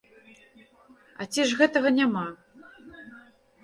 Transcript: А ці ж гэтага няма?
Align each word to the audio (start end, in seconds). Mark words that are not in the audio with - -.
А 1.21 1.29
ці 1.35 1.47
ж 1.51 1.61
гэтага 1.61 1.95
няма? 2.01 2.27